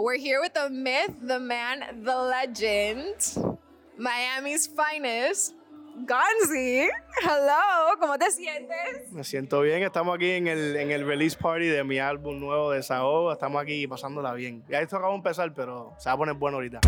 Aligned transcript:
We're 0.00 0.16
here 0.16 0.40
with 0.40 0.54
the 0.54 0.70
myth, 0.70 1.12
the 1.20 1.38
man, 1.38 2.02
the 2.04 2.16
legend, 2.16 3.58
Miami's 3.98 4.66
finest, 4.66 5.52
Gonzi. 6.06 6.88
Hello, 7.20 7.98
¿cómo 8.00 8.16
te 8.18 8.30
sientes? 8.30 9.12
Me 9.12 9.22
siento 9.24 9.60
bien, 9.60 9.82
estamos 9.82 10.16
aquí 10.16 10.30
en 10.30 10.48
el, 10.48 10.76
en 10.76 10.90
el 10.90 11.06
release 11.06 11.36
party 11.36 11.66
de 11.66 11.84
mi 11.84 11.98
álbum 11.98 12.40
nuevo 12.40 12.70
de 12.70 12.82
Sao. 12.82 13.30
Estamos 13.30 13.60
aquí 13.60 13.86
pasándola 13.86 14.32
bien. 14.32 14.64
Ya 14.70 14.80
esto 14.80 14.96
acaba 14.96 15.12
de 15.12 15.18
empezar, 15.18 15.52
pero 15.52 15.92
se 15.98 16.08
va 16.08 16.14
a 16.14 16.16
poner 16.16 16.34
bueno 16.34 16.56
ahorita. 16.56 16.80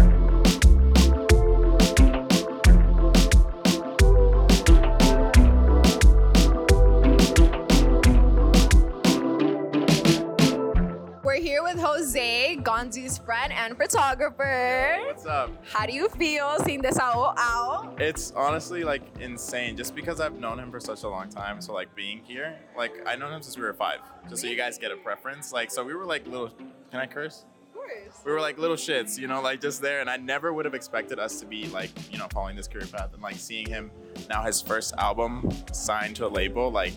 Here 11.42 11.64
with 11.64 11.80
Jose, 11.80 12.56
Gonzy's 12.62 13.18
friend 13.18 13.52
and 13.52 13.76
photographer. 13.76 14.98
What's 15.06 15.26
up? 15.26 15.50
How 15.64 15.86
do 15.86 15.92
you 15.92 16.08
feel 16.10 16.56
seeing 16.60 16.80
this 16.80 17.00
out? 17.00 17.34
out? 17.36 18.00
It's 18.00 18.30
honestly 18.36 18.84
like 18.84 19.02
insane 19.18 19.76
just 19.76 19.96
because 19.96 20.20
I've 20.20 20.38
known 20.38 20.60
him 20.60 20.70
for 20.70 20.78
such 20.78 21.02
a 21.02 21.08
long 21.08 21.28
time. 21.28 21.60
So 21.60 21.72
like 21.72 21.92
being 21.96 22.20
here, 22.22 22.56
like 22.76 22.92
I 23.06 23.16
known 23.16 23.32
him 23.32 23.42
since 23.42 23.56
we 23.56 23.64
were 23.64 23.74
five. 23.74 23.98
Just 24.28 24.42
so 24.42 24.46
you 24.46 24.56
guys 24.56 24.78
get 24.78 24.92
a 24.92 24.96
preference. 24.96 25.52
Like 25.52 25.72
so 25.72 25.82
we 25.82 25.94
were 25.94 26.04
like 26.04 26.24
little 26.28 26.48
can 26.92 27.00
I 27.00 27.06
curse? 27.06 27.44
Of 27.60 27.74
course. 27.74 28.22
We 28.24 28.30
were 28.30 28.40
like 28.40 28.56
little 28.56 28.76
shits, 28.76 29.18
you 29.18 29.26
know, 29.26 29.42
like 29.42 29.60
just 29.60 29.82
there 29.82 30.00
and 30.00 30.08
I 30.08 30.18
never 30.18 30.52
would 30.52 30.64
have 30.64 30.74
expected 30.74 31.18
us 31.18 31.40
to 31.40 31.46
be 31.46 31.66
like, 31.66 31.90
you 32.12 32.18
know, 32.18 32.28
following 32.32 32.54
this 32.54 32.68
career 32.68 32.86
path 32.86 33.14
and 33.14 33.20
like 33.20 33.34
seeing 33.34 33.66
him 33.66 33.90
now 34.28 34.44
his 34.44 34.62
first 34.62 34.94
album 34.96 35.50
signed 35.72 36.14
to 36.16 36.26
a 36.26 36.28
label, 36.28 36.70
like 36.70 36.94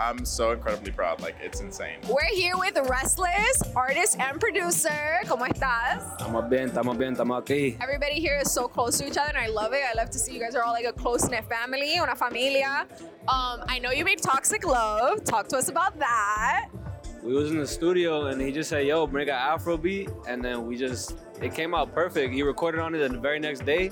I'm 0.00 0.24
so 0.24 0.52
incredibly 0.52 0.92
proud. 0.92 1.20
Like 1.20 1.36
it's 1.42 1.60
insane. 1.60 1.98
We're 2.08 2.34
here 2.34 2.56
with 2.56 2.78
Restless, 2.88 3.62
artist 3.76 4.18
and 4.18 4.40
producer. 4.40 5.20
¿Cómo 5.24 5.46
estás? 5.46 6.16
Estamos 6.18 6.48
bien, 6.48 6.70
estamos 6.70 6.96
bien, 6.96 7.14
estamos 7.14 7.42
aquí. 7.42 7.76
Everybody 7.82 8.14
here 8.14 8.38
is 8.40 8.50
so 8.50 8.66
close 8.66 8.96
to 8.96 9.06
each 9.06 9.18
other, 9.18 9.28
and 9.28 9.36
I 9.36 9.48
love 9.48 9.74
it. 9.74 9.82
I 9.84 9.92
love 9.94 10.08
to 10.10 10.18
see 10.18 10.32
you 10.32 10.40
guys 10.40 10.54
are 10.54 10.62
all 10.62 10.72
like 10.72 10.86
a 10.86 10.92
close 10.92 11.28
knit 11.28 11.44
family, 11.44 11.98
una 11.98 12.16
familia. 12.16 12.86
Um, 13.28 13.62
I 13.68 13.78
know 13.78 13.90
you 13.90 14.06
made 14.06 14.22
Toxic 14.22 14.64
Love. 14.66 15.22
Talk 15.22 15.48
to 15.48 15.58
us 15.58 15.68
about 15.68 15.98
that. 15.98 16.68
We 17.22 17.34
was 17.34 17.50
in 17.50 17.58
the 17.58 17.66
studio 17.66 18.28
and 18.28 18.40
he 18.40 18.50
just 18.52 18.70
said, 18.70 18.86
"Yo, 18.86 19.06
bring 19.06 19.28
an 19.28 19.34
Afro 19.34 19.76
beat," 19.76 20.08
and 20.26 20.42
then 20.42 20.66
we 20.66 20.78
just 20.78 21.18
it 21.42 21.54
came 21.54 21.74
out 21.74 21.94
perfect. 21.94 22.32
He 22.32 22.42
recorded 22.42 22.80
on 22.80 22.94
it 22.94 23.06
the 23.06 23.18
very 23.18 23.38
next 23.38 23.66
day, 23.66 23.90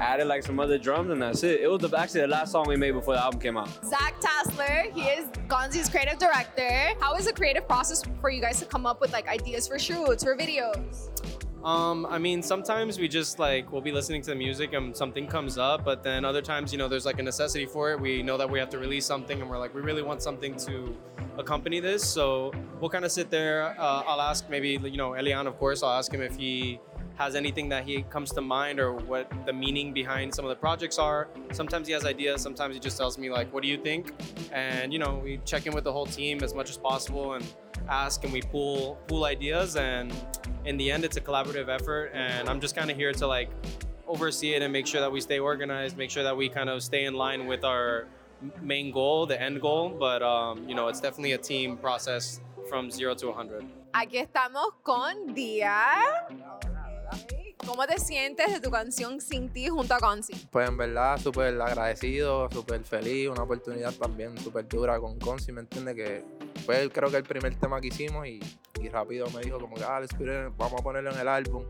added 0.00 0.26
like 0.26 0.42
some 0.42 0.58
other 0.58 0.78
drums, 0.78 1.10
and 1.10 1.22
that's 1.22 1.42
it. 1.42 1.60
It 1.60 1.68
was 1.68 1.80
the, 1.80 1.96
actually 1.96 2.22
the 2.22 2.28
last 2.28 2.52
song 2.52 2.66
we 2.66 2.76
made 2.76 2.92
before 2.92 3.14
the 3.14 3.22
album 3.22 3.40
came 3.40 3.56
out. 3.56 3.68
Zach 3.84 4.14
Tassler, 4.20 4.92
he 4.92 5.02
is 5.02 5.28
Gonzy's 5.48 5.88
creative 5.88 6.18
director. 6.18 6.94
How 7.00 7.14
is 7.16 7.26
the 7.26 7.32
creative 7.32 7.68
process 7.68 8.02
for 8.20 8.30
you 8.30 8.40
guys 8.40 8.58
to 8.60 8.66
come 8.66 8.86
up 8.86 9.00
with 9.00 9.12
like 9.12 9.28
ideas 9.28 9.68
for 9.68 9.78
shoots, 9.78 10.24
for 10.24 10.36
videos? 10.36 11.08
Um, 11.62 12.06
I 12.06 12.18
mean, 12.18 12.42
sometimes 12.42 12.98
we 12.98 13.06
just 13.06 13.38
like 13.38 13.70
we'll 13.70 13.82
be 13.82 13.92
listening 13.92 14.22
to 14.22 14.30
the 14.30 14.34
music 14.34 14.72
and 14.72 14.96
something 14.96 15.26
comes 15.26 15.58
up, 15.58 15.84
but 15.84 16.02
then 16.02 16.24
other 16.24 16.40
times, 16.40 16.72
you 16.72 16.78
know, 16.78 16.88
there's 16.88 17.04
like 17.04 17.18
a 17.18 17.22
necessity 17.22 17.66
for 17.66 17.92
it. 17.92 18.00
We 18.00 18.22
know 18.22 18.38
that 18.38 18.48
we 18.48 18.58
have 18.58 18.70
to 18.70 18.78
release 18.78 19.04
something, 19.04 19.40
and 19.40 19.50
we're 19.50 19.58
like, 19.58 19.74
we 19.74 19.82
really 19.82 20.02
want 20.02 20.22
something 20.22 20.56
to 20.56 20.96
accompany 21.36 21.78
this. 21.80 22.02
So 22.02 22.52
we'll 22.80 22.88
kind 22.90 23.04
of 23.04 23.12
sit 23.12 23.30
there. 23.30 23.78
Uh, 23.78 24.02
I'll 24.06 24.22
ask 24.22 24.48
maybe 24.48 24.80
you 24.82 24.96
know 24.96 25.12
Elian, 25.12 25.46
of 25.46 25.58
course. 25.58 25.82
I'll 25.82 25.98
ask 25.98 26.10
him 26.12 26.22
if 26.22 26.34
he 26.34 26.80
has 27.16 27.34
anything 27.34 27.68
that 27.68 27.84
he 27.84 28.02
comes 28.04 28.32
to 28.32 28.40
mind 28.40 28.80
or 28.80 28.92
what 28.92 29.30
the 29.46 29.52
meaning 29.52 29.92
behind 29.92 30.34
some 30.34 30.44
of 30.44 30.48
the 30.48 30.56
projects 30.56 30.98
are. 30.98 31.28
Sometimes 31.52 31.86
he 31.86 31.92
has 31.92 32.04
ideas. 32.04 32.40
Sometimes 32.40 32.74
he 32.74 32.80
just 32.80 32.96
tells 32.96 33.18
me 33.18 33.30
like, 33.30 33.52
what 33.52 33.62
do 33.62 33.68
you 33.68 33.76
think? 33.76 34.12
And 34.52 34.92
you 34.92 34.98
know, 34.98 35.20
we 35.22 35.40
check 35.44 35.66
in 35.66 35.74
with 35.74 35.84
the 35.84 35.92
whole 35.92 36.06
team 36.06 36.42
as 36.42 36.54
much 36.54 36.70
as 36.70 36.76
possible 36.76 37.34
and 37.34 37.44
ask 37.88 38.22
and 38.24 38.32
we 38.32 38.40
pool 38.40 38.98
pool 39.08 39.24
ideas 39.24 39.76
and 39.76 40.12
in 40.64 40.76
the 40.76 40.90
end 40.90 41.04
it's 41.04 41.16
a 41.16 41.20
collaborative 41.20 41.68
effort 41.68 42.10
and 42.14 42.48
i'm 42.48 42.60
just 42.60 42.76
kind 42.76 42.90
of 42.90 42.96
here 42.96 43.12
to 43.12 43.26
like 43.26 43.50
oversee 44.06 44.54
it 44.54 44.62
and 44.62 44.72
make 44.72 44.86
sure 44.86 45.00
that 45.00 45.10
we 45.10 45.20
stay 45.20 45.38
organized 45.38 45.96
make 45.96 46.10
sure 46.10 46.22
that 46.22 46.36
we 46.36 46.48
kind 46.48 46.68
of 46.68 46.82
stay 46.82 47.04
in 47.04 47.14
line 47.14 47.46
with 47.46 47.64
our 47.64 48.06
main 48.60 48.92
goal 48.92 49.26
the 49.26 49.40
end 49.40 49.60
goal 49.60 49.88
but 49.88 50.22
um, 50.22 50.68
you 50.68 50.74
know 50.74 50.88
it's 50.88 51.00
definitely 51.00 51.32
a 51.32 51.38
team 51.38 51.76
process 51.76 52.40
from 52.68 52.90
zero 52.90 53.14
to 53.14 53.26
100 53.26 53.64
Aquí 53.92 54.18
estamos 54.18 54.72
con 54.84 55.34
Dia. 55.34 56.28
¿Cómo 57.66 57.86
te 57.86 57.98
sientes 57.98 58.52
de 58.52 58.60
tu 58.60 58.70
canción 58.70 59.20
Sin 59.20 59.50
Ti 59.52 59.68
junto 59.68 59.94
a 59.94 59.98
Gonzi? 59.98 60.32
Pues 60.50 60.68
en 60.68 60.76
verdad, 60.76 61.18
súper 61.18 61.60
agradecido, 61.60 62.48
súper 62.50 62.82
feliz, 62.84 63.28
una 63.28 63.42
oportunidad 63.42 63.92
también 63.92 64.36
súper 64.38 64.66
dura 64.66 64.98
con 64.98 65.18
Conci, 65.18 65.52
¿me 65.52 65.60
entiendes? 65.60 65.94
Que 65.94 66.24
fue 66.64 66.80
el- 66.80 66.90
creo 66.92 67.10
que 67.10 67.18
el 67.18 67.22
primer 67.24 67.54
tema 67.60 67.80
que 67.80 67.88
hicimos 67.88 68.26
y, 68.26 68.40
y 68.80 68.88
rápido 68.88 69.28
me 69.30 69.42
dijo 69.42 69.58
como 69.60 69.76
que, 69.76 69.84
ah, 69.84 70.00
let's 70.00 70.14
put 70.14 70.26
it- 70.26 70.56
vamos 70.56 70.80
a 70.80 70.82
ponerlo 70.82 71.12
en 71.12 71.18
el 71.20 71.28
álbum. 71.28 71.64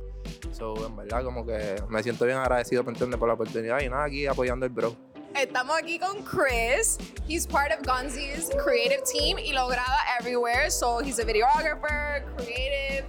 So, 0.52 0.86
en 0.86 0.96
verdad, 0.96 1.24
como 1.24 1.44
que 1.44 1.82
me 1.88 2.02
siento 2.02 2.24
bien 2.24 2.38
agradecido, 2.38 2.84
¿me 2.84 2.90
entiendes? 2.92 3.18
Por 3.18 3.28
la 3.28 3.34
oportunidad 3.34 3.80
y 3.80 3.88
nada, 3.88 4.04
aquí 4.04 4.26
apoyando 4.26 4.66
el 4.66 4.72
bro. 4.72 4.94
Estamos 5.34 5.76
aquí 5.78 5.98
con 5.98 6.22
Chris. 6.24 6.98
He's 7.28 7.46
part 7.46 7.72
of 7.72 7.84
Gonzi's 7.86 8.48
creative 8.64 9.02
team 9.04 9.38
y 9.38 9.52
lo 9.52 9.68
graba 9.68 9.96
everywhere. 10.20 10.70
So 10.70 11.00
he's 11.00 11.18
a 11.20 11.24
videographer, 11.24 12.24
creative, 12.36 13.04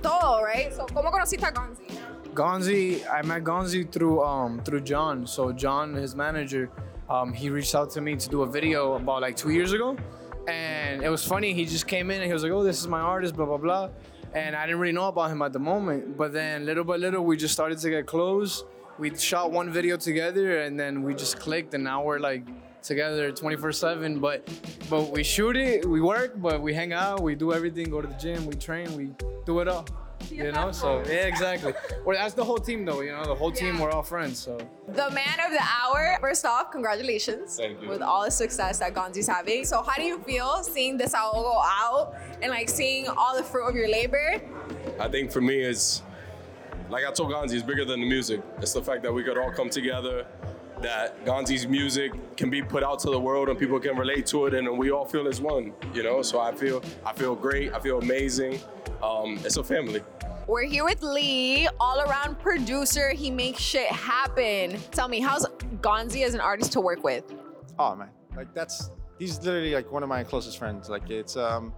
todo, 0.00 0.42
right? 0.42 0.72
So, 0.72 0.86
¿cómo 0.86 1.10
conociste 1.10 1.44
a 1.46 1.52
Gonzy? 1.52 1.86
Gonzy, 2.34 3.02
I 3.06 3.22
met 3.22 3.42
Gonzy 3.44 3.90
through 3.90 4.22
um 4.22 4.60
through 4.64 4.82
John. 4.82 5.26
So 5.26 5.52
John, 5.52 5.94
his 5.94 6.14
manager, 6.14 6.70
um, 7.08 7.32
he 7.32 7.50
reached 7.50 7.74
out 7.74 7.90
to 7.92 8.00
me 8.00 8.16
to 8.16 8.28
do 8.28 8.42
a 8.42 8.46
video 8.46 8.94
about 8.94 9.22
like 9.22 9.36
two 9.36 9.50
years 9.50 9.72
ago, 9.72 9.96
and 10.46 11.02
it 11.02 11.08
was 11.08 11.24
funny. 11.24 11.52
He 11.52 11.64
just 11.64 11.86
came 11.86 12.10
in 12.10 12.20
and 12.20 12.26
he 12.26 12.32
was 12.32 12.42
like, 12.42 12.52
"Oh, 12.52 12.62
this 12.62 12.78
is 12.78 12.86
my 12.86 13.00
artist," 13.00 13.34
blah 13.34 13.46
blah 13.46 13.56
blah, 13.56 13.90
and 14.32 14.54
I 14.54 14.66
didn't 14.66 14.80
really 14.80 14.92
know 14.94 15.08
about 15.08 15.30
him 15.30 15.42
at 15.42 15.52
the 15.52 15.58
moment. 15.58 16.16
But 16.16 16.32
then 16.32 16.64
little 16.64 16.84
by 16.84 16.96
little, 16.96 17.24
we 17.24 17.36
just 17.36 17.52
started 17.52 17.78
to 17.78 17.90
get 17.90 18.06
close. 18.06 18.64
We 18.98 19.14
shot 19.16 19.50
one 19.50 19.70
video 19.70 19.96
together, 19.96 20.60
and 20.60 20.78
then 20.78 21.02
we 21.02 21.14
just 21.14 21.40
clicked, 21.40 21.74
and 21.74 21.82
now 21.82 22.04
we're 22.04 22.20
like 22.20 22.44
together 22.82 23.30
24/7. 23.32 24.20
But 24.20 24.48
but 24.88 25.10
we 25.10 25.22
shoot 25.22 25.56
it, 25.56 25.86
we 25.86 26.00
work, 26.00 26.32
but 26.36 26.60
we 26.60 26.74
hang 26.74 26.92
out, 26.92 27.22
we 27.22 27.34
do 27.34 27.52
everything, 27.52 27.90
go 27.90 28.00
to 28.00 28.08
the 28.08 28.14
gym, 28.14 28.46
we 28.46 28.54
train, 28.54 28.96
we 28.96 29.10
do 29.46 29.60
it 29.60 29.68
all. 29.68 29.86
You 30.30 30.52
know, 30.52 30.70
so 30.70 30.98
yeah, 31.06 31.26
exactly. 31.26 31.72
Well, 32.04 32.16
that's 32.16 32.34
the 32.34 32.44
whole 32.44 32.58
team, 32.58 32.84
though. 32.84 33.00
You 33.00 33.12
know, 33.12 33.24
the 33.24 33.34
whole 33.34 33.50
team, 33.50 33.76
Yeah. 33.76 33.82
we're 33.82 33.90
all 33.90 34.02
friends. 34.02 34.38
So 34.38 34.58
The 34.86 35.10
man 35.10 35.40
of 35.44 35.50
the 35.50 35.62
hour. 35.62 36.18
First 36.20 36.44
off, 36.44 36.70
congratulations 36.70 37.56
Thank 37.56 37.80
you. 37.82 37.88
with 37.88 38.02
all 38.02 38.24
the 38.24 38.30
success 38.30 38.78
that 38.80 38.94
Gonzy's 38.94 39.26
having. 39.26 39.64
So, 39.64 39.82
how 39.82 39.96
do 39.96 40.02
you 40.02 40.18
feel 40.20 40.62
seeing 40.62 40.98
this 40.98 41.14
all 41.14 41.42
go 41.42 41.58
out 41.58 42.14
and 42.42 42.50
like 42.50 42.68
seeing 42.68 43.08
all 43.08 43.34
the 43.34 43.42
fruit 43.42 43.66
of 43.70 43.74
your 43.74 43.88
labor? 43.88 44.40
I 45.00 45.08
think 45.08 45.32
for 45.32 45.40
me 45.40 45.62
is 45.62 46.02
like 46.90 47.04
I 47.06 47.10
told 47.12 47.32
Gonzy, 47.32 47.54
it's 47.54 47.62
bigger 47.62 47.84
than 47.86 48.00
the 48.00 48.08
music. 48.08 48.40
It's 48.58 48.72
the 48.74 48.82
fact 48.82 49.02
that 49.04 49.12
we 49.12 49.24
could 49.24 49.38
all 49.38 49.50
come 49.52 49.70
together, 49.70 50.26
that 50.82 51.24
Gonzy's 51.24 51.66
music 51.66 52.12
can 52.36 52.50
be 52.50 52.62
put 52.62 52.82
out 52.82 52.98
to 53.00 53.10
the 53.10 53.20
world 53.20 53.48
and 53.48 53.58
people 53.58 53.78
can 53.80 53.96
relate 53.96 54.26
to 54.26 54.46
it, 54.46 54.54
and 54.54 54.78
we 54.78 54.90
all 54.90 55.04
feel 55.04 55.28
as 55.28 55.40
one. 55.40 55.72
You 55.94 56.02
know, 56.02 56.22
so 56.22 56.40
I 56.40 56.52
feel 56.52 56.82
I 57.04 57.12
feel 57.12 57.34
great. 57.34 57.72
I 57.72 57.80
feel 57.80 57.98
amazing. 57.98 58.60
Um, 59.02 59.38
it's 59.44 59.56
a 59.56 59.64
family. 59.64 60.02
We're 60.46 60.64
here 60.64 60.84
with 60.84 61.02
Lee, 61.02 61.68
all 61.78 62.00
around 62.00 62.40
producer. 62.40 63.10
He 63.10 63.30
makes 63.30 63.60
shit 63.60 63.86
happen. 63.86 64.78
Tell 64.90 65.06
me, 65.06 65.20
how's 65.20 65.46
Gonzy 65.80 66.24
as 66.24 66.34
an 66.34 66.40
artist 66.40 66.72
to 66.72 66.80
work 66.80 67.04
with? 67.04 67.24
oh 67.80 67.96
man 67.96 68.10
like 68.36 68.52
that's 68.54 68.90
he's 69.18 69.38
literally 69.42 69.74
like 69.74 69.90
one 69.90 70.02
of 70.02 70.08
my 70.08 70.22
closest 70.22 70.58
friends 70.58 70.90
like 70.90 71.08
it's 71.08 71.34
um 71.36 71.72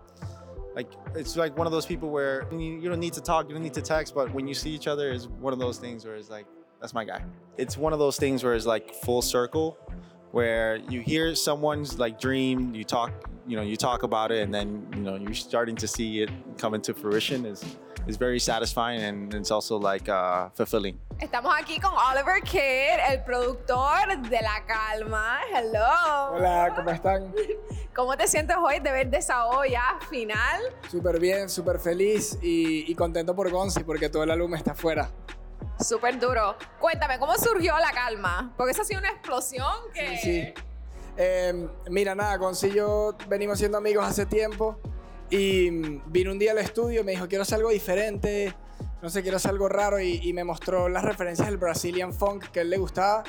like 0.75 0.91
it's 1.15 1.37
like 1.37 1.57
one 1.57 1.67
of 1.67 1.73
those 1.73 1.87
people 1.87 2.11
where 2.11 2.47
you, 2.51 2.59
you 2.59 2.89
don't 2.89 2.99
need 2.99 3.13
to 3.13 3.21
talk 3.21 3.47
you 3.49 3.55
don't 3.55 3.63
need 3.63 3.73
to 3.75 3.81
text 3.83 4.13
but 4.15 4.33
when 4.35 4.49
you 4.49 4.55
see 4.55 4.71
each 4.71 4.89
other 4.89 5.13
is 5.13 5.29
one 5.29 5.53
of 5.53 5.61
those 5.61 5.79
things 5.79 6.05
where 6.05 6.17
it's 6.17 6.29
like 6.29 6.47
that's 6.83 6.93
my 6.93 7.05
guy 7.05 7.23
it's 7.57 7.79
one 7.79 7.93
of 7.93 8.01
those 8.01 8.17
things 8.19 8.43
where 8.43 8.55
it's 8.55 8.67
like 8.67 8.93
full 8.93 9.23
circle 9.23 9.79
where 10.33 10.77
you 10.91 11.01
hear 11.01 11.35
someone's 11.35 11.99
like 11.99 12.21
dream 12.21 12.75
you 12.75 12.83
talk 12.83 13.13
you 13.47 13.57
know 13.57 13.63
you 13.63 13.77
talk 13.77 14.03
about 14.03 14.33
it 14.33 14.43
and 14.43 14.53
then 14.53 14.85
you 14.97 15.03
know 15.03 15.15
you're 15.15 15.33
starting 15.33 15.77
to 15.77 15.87
see 15.87 16.23
it 16.23 16.31
come 16.59 16.75
into 16.75 16.93
fruition 16.93 17.47
is 17.47 17.65
is 18.09 18.17
very 18.17 18.41
satisfying 18.41 19.01
and 19.01 19.33
it's 19.33 19.53
also 19.53 19.79
like 19.79 20.09
uh 20.09 20.49
fulfilling 20.55 20.99
Estamos 21.21 21.55
aquí 21.55 21.81
con 21.81 21.93
Oliver 21.95 22.41
Kidd, 22.43 22.99
el 23.09 23.23
productor 23.23 24.29
de 24.29 24.43
La 24.43 24.65
Calma. 24.67 25.39
Hello. 25.53 26.35
Hola, 26.35 26.73
¿cómo 26.75 26.91
están? 26.91 27.33
¿Cómo 27.95 28.17
te 28.17 28.27
sientes 28.27 28.57
hoy 28.57 28.81
de 28.81 28.91
ver 28.91 29.09
Desahogo 29.09 29.65
ya 29.65 30.01
final? 30.11 30.63
Súper 30.91 31.21
bien, 31.21 31.49
súper 31.49 31.79
feliz 31.79 32.37
y, 32.43 32.91
y 32.91 32.95
contento 32.97 33.37
por 33.37 33.49
Gonzy 33.53 33.85
porque 33.85 34.09
todo 34.09 34.25
el 34.25 34.33
álbum 34.33 34.53
está 34.57 34.73
afuera. 34.73 35.13
Súper 35.83 36.19
duro. 36.19 36.57
Cuéntame, 36.79 37.19
¿cómo 37.19 37.35
surgió 37.37 37.77
La 37.79 37.91
Calma? 37.93 38.53
Porque 38.57 38.73
esa 38.73 38.83
ha 38.83 38.85
sido 38.85 39.01
una 39.01 39.11
explosión 39.11 39.75
que... 39.95 40.17
Sí. 40.19 40.55
Eh, 41.17 41.69
mira, 41.91 42.15
nada, 42.15 42.37
Gonzi 42.37 42.69
y 42.69 42.75
yo 42.75 43.17
venimos 43.29 43.59
siendo 43.59 43.79
amigos 43.79 44.07
hace 44.07 44.25
tiempo 44.25 44.81
y 45.29 45.71
mm, 45.71 46.03
vino 46.07 46.33
un 46.33 46.39
día 46.39 46.53
al 46.53 46.59
estudio 46.59 47.03
y 47.03 47.05
me 47.05 47.13
dijo, 47.13 47.29
quiero 47.29 47.43
hacer 47.43 47.57
algo 47.57 47.71
diferente, 47.71 48.55
no 49.03 49.11
sé, 49.11 49.23
quiero 49.23 49.37
hacer 49.37 49.51
algo 49.51 49.69
raro 49.69 50.01
y, 50.01 50.21
y 50.23 50.33
me 50.33 50.45
mostró 50.45 50.89
las 50.89 51.05
referencias 51.05 51.49
del 51.49 51.59
Brazilian 51.59 52.15
Funk 52.15 52.47
que 52.51 52.61
a 52.61 52.63
él 52.63 52.71
le 52.71 52.79
gustaba 52.79 53.25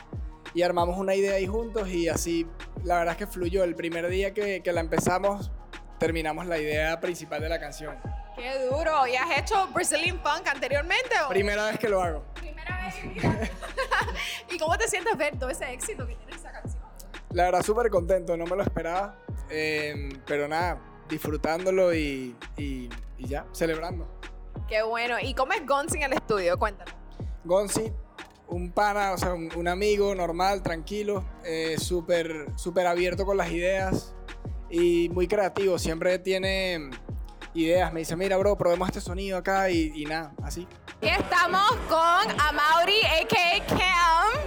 y 0.54 0.62
armamos 0.62 0.98
una 0.98 1.16
idea 1.16 1.36
ahí 1.36 1.48
juntos 1.48 1.90
y 1.90 2.08
así, 2.08 2.48
la 2.84 3.00
verdad 3.00 3.14
es 3.14 3.18
que 3.18 3.28
fluyó. 3.28 3.64
El 3.64 3.76
primer 3.76 4.08
día 4.08 4.34
que, 4.34 4.62
que 4.62 4.72
la 4.72 4.82
empezamos, 4.82 5.52
terminamos 5.98 6.46
la 6.46 6.58
idea 6.58 7.00
principal 7.00 7.42
de 7.42 7.50
la 7.50 7.60
canción. 7.60 7.98
Qué 8.36 8.66
duro. 8.66 9.08
¿Y 9.08 9.16
has 9.16 9.40
hecho 9.40 9.68
Brazilian 9.74 10.20
Funk 10.22 10.48
anteriormente? 10.48 11.10
O? 11.26 11.30
Primera 11.30 11.68
vez 11.68 11.80
que 11.80 11.90
lo 11.90 12.02
hago. 12.02 12.24
Primera 12.66 13.38
vez. 13.40 13.52
¿Y 14.54 14.58
cómo 14.58 14.78
te 14.78 14.88
sientes 14.88 15.18
ver 15.18 15.38
todo 15.38 15.50
ese 15.50 15.72
éxito 15.74 16.08
que 16.08 16.16
tiene 16.16 16.34
esa 16.36 16.52
canción? 16.52 16.82
La 17.32 17.46
verdad, 17.46 17.64
súper 17.64 17.90
contento, 17.90 18.38
no 18.38 18.46
me 18.46 18.56
lo 18.56 18.64
esperaba. 18.64 19.18
Eh, 19.50 20.10
pero 20.26 20.48
nada, 20.48 20.80
disfrutándolo 21.10 21.94
y, 21.94 22.36
y- 22.58 22.90
y 23.18 23.28
ya, 23.28 23.46
celebrando. 23.52 24.08
Qué 24.68 24.82
bueno. 24.84 25.16
¿Y 25.22 25.34
cómo 25.34 25.54
es 25.54 25.66
Gonzi 25.66 25.98
en 25.98 26.04
el 26.04 26.14
estudio? 26.14 26.58
Cuéntanos. 26.58 26.94
Gonzi, 27.44 27.92
un 28.48 28.72
pana, 28.72 29.12
o 29.14 29.18
sea, 29.18 29.34
un, 29.34 29.50
un 29.56 29.68
amigo 29.68 30.14
normal, 30.16 30.64
tranquilo, 30.64 31.24
eh, 31.44 31.76
súper 31.78 32.48
súper 32.56 32.88
abierto 32.88 33.26
con 33.26 33.38
las 33.38 33.52
ideas 33.52 34.14
y 34.70 35.10
muy 35.10 35.28
creativo. 35.28 35.78
Siempre 35.78 36.18
tiene 36.20 36.90
ideas. 37.54 37.92
Me 37.94 38.00
dice, 38.02 38.16
mira, 38.16 38.38
bro, 38.38 38.58
probemos 38.58 38.88
este 38.90 39.02
sonido 39.02 39.38
acá 39.38 39.70
y, 39.70 39.92
y 39.96 40.06
nada, 40.06 40.34
así. 40.44 40.68
Estamos 41.06 41.76
con 41.90 42.32
Amaury, 42.40 43.02
a.k.a. 43.02 43.60
Cam. 43.68 44.40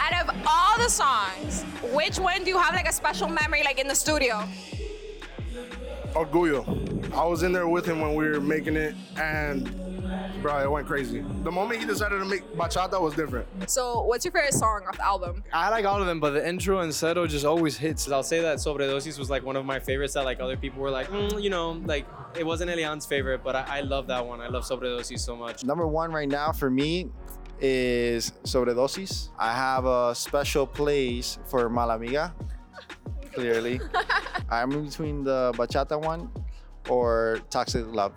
Out 0.00 0.28
of 0.28 0.36
all 0.46 0.78
the 0.78 0.88
songs, 0.88 1.64
which 1.92 2.20
one 2.20 2.44
do 2.44 2.50
you 2.50 2.58
have 2.58 2.72
like 2.72 2.88
a 2.88 2.92
special 2.92 3.28
memory 3.28 3.64
like 3.64 3.80
in 3.80 3.88
the 3.88 3.94
studio? 3.96 4.44
Orgullo. 6.14 7.12
I 7.12 7.24
was 7.24 7.42
in 7.42 7.52
there 7.52 7.66
with 7.66 7.84
him 7.84 8.00
when 8.00 8.14
we 8.14 8.28
were 8.28 8.40
making 8.40 8.76
it, 8.76 8.94
and 9.16 9.68
bro, 10.44 10.62
it 10.62 10.70
went 10.70 10.86
crazy. 10.86 11.24
The 11.42 11.50
moment 11.50 11.80
he 11.80 11.86
decided 11.86 12.18
to 12.18 12.24
make 12.26 12.44
bachata 12.54 13.00
was 13.00 13.14
different. 13.14 13.48
So, 13.66 14.02
what's 14.02 14.26
your 14.26 14.32
favorite 14.32 14.52
song 14.52 14.82
off 14.86 14.98
the 14.98 15.04
album? 15.04 15.42
I 15.54 15.70
like 15.70 15.86
all 15.86 15.98
of 15.98 16.06
them, 16.06 16.20
but 16.20 16.32
the 16.34 16.46
intro 16.46 16.80
and 16.80 16.92
Seto 16.92 17.26
just 17.26 17.46
always 17.46 17.78
hits. 17.78 18.10
I'll 18.10 18.22
say 18.22 18.42
that 18.42 18.58
Sobredosis 18.58 19.18
was 19.18 19.30
like 19.30 19.42
one 19.42 19.56
of 19.56 19.64
my 19.64 19.80
favorites 19.80 20.12
that 20.12 20.26
like 20.26 20.40
other 20.40 20.58
people 20.58 20.82
were 20.82 20.90
like, 20.90 21.08
mm, 21.08 21.42
you 21.42 21.48
know, 21.48 21.80
like 21.86 22.06
it 22.38 22.44
wasn't 22.44 22.70
Elian's 22.70 23.06
favorite, 23.06 23.42
but 23.42 23.56
I, 23.56 23.78
I 23.78 23.80
love 23.80 24.06
that 24.08 24.24
one. 24.24 24.42
I 24.42 24.48
love 24.48 24.64
Sobredosis 24.64 25.20
so 25.20 25.34
much. 25.34 25.64
Number 25.64 25.86
one 25.86 26.12
right 26.12 26.28
now 26.28 26.52
for 26.52 26.68
me 26.68 27.08
is 27.58 28.32
Sobredosis. 28.44 29.30
I 29.38 29.54
have 29.54 29.86
a 29.86 30.14
special 30.14 30.66
place 30.66 31.38
for 31.46 31.70
Malamiga, 31.70 32.32
clearly. 33.32 33.80
I'm 34.50 34.72
in 34.72 34.84
between 34.84 35.24
the 35.24 35.54
bachata 35.56 35.98
one 35.98 36.30
or 36.90 37.40
Toxic 37.48 37.86
Love. 37.86 38.12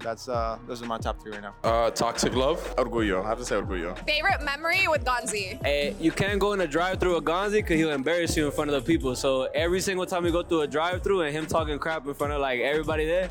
That's 0.00 0.28
uh, 0.28 0.58
those 0.66 0.82
are 0.82 0.86
my 0.86 0.98
top 0.98 1.20
three 1.20 1.32
right 1.32 1.42
now. 1.42 1.54
Uh, 1.64 1.90
Toxic 1.90 2.34
Love. 2.34 2.58
Orgullo. 2.76 3.24
I 3.24 3.28
have 3.28 3.38
to 3.38 3.44
say 3.44 3.56
Orgullo. 3.56 3.96
Favorite 4.06 4.42
memory 4.42 4.86
with 4.88 5.04
Gonzy? 5.04 5.58
Eh, 5.64 5.92
you 5.98 6.12
can't 6.12 6.38
go 6.38 6.52
in 6.52 6.60
a 6.60 6.66
drive-through 6.66 7.16
with 7.16 7.24
Gonzy 7.24 7.54
because 7.54 7.76
he'll 7.76 7.90
embarrass 7.90 8.36
you 8.36 8.46
in 8.46 8.52
front 8.52 8.70
of 8.70 8.82
the 8.82 8.86
people. 8.86 9.16
So 9.16 9.44
every 9.54 9.80
single 9.80 10.06
time 10.06 10.22
we 10.24 10.30
go 10.30 10.42
through 10.42 10.62
a 10.62 10.66
drive-through 10.66 11.22
and 11.22 11.34
him 11.36 11.46
talking 11.46 11.78
crap 11.78 12.06
in 12.06 12.14
front 12.14 12.32
of 12.32 12.40
like 12.40 12.60
everybody 12.60 13.06
there, 13.06 13.30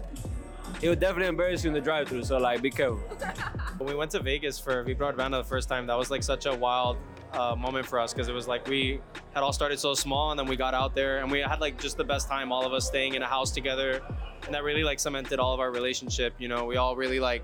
he 0.81 0.89
would 0.89 0.99
definitely 0.99 1.27
embarrass 1.27 1.63
you 1.63 1.69
in 1.69 1.73
the 1.73 1.81
drive-through. 1.81 2.23
So 2.25 2.37
like, 2.37 2.61
be 2.61 2.71
careful. 2.71 2.99
When 3.77 3.87
we 3.87 3.95
went 3.95 4.09
to 4.11 4.19
Vegas 4.19 4.57
for 4.57 4.83
We 4.83 4.95
Brought 4.95 5.15
Banda 5.15 5.37
the 5.37 5.43
first 5.43 5.69
time, 5.69 5.85
that 5.85 5.95
was 5.97 6.09
like 6.09 6.23
such 6.23 6.47
a 6.47 6.55
wild 6.55 6.97
uh, 7.33 7.55
moment 7.55 7.85
for 7.85 7.99
us 7.99 8.13
because 8.13 8.27
it 8.27 8.33
was 8.33 8.47
like 8.47 8.67
we 8.67 8.99
had 9.33 9.43
all 9.43 9.53
started 9.53 9.79
so 9.79 9.93
small 9.93 10.31
and 10.31 10.39
then 10.39 10.47
we 10.47 10.55
got 10.55 10.73
out 10.73 10.95
there 10.95 11.19
and 11.19 11.31
we 11.31 11.39
had 11.39 11.59
like 11.59 11.79
just 11.79 11.97
the 11.97 12.03
best 12.03 12.27
time, 12.27 12.51
all 12.51 12.65
of 12.65 12.73
us 12.73 12.87
staying 12.87 13.15
in 13.15 13.21
a 13.21 13.27
house 13.27 13.51
together. 13.51 14.01
And 14.45 14.53
that 14.53 14.63
really 14.63 14.83
like 14.83 14.99
cemented 14.99 15.39
all 15.39 15.53
of 15.53 15.59
our 15.59 15.71
relationship. 15.71 16.33
You 16.39 16.47
know, 16.47 16.65
we 16.65 16.77
all 16.77 16.95
really 16.95 17.19
like 17.19 17.43